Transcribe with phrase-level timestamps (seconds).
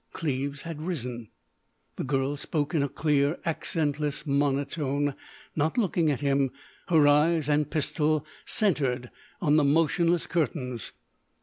[0.13, 1.27] Cleves had risen.
[1.95, 5.13] The girl spoke in a clear, accentless monotone,
[5.55, 6.49] not looking at him,
[6.87, 9.11] her eyes and pistol centred
[9.43, 10.91] on the motionless curtains.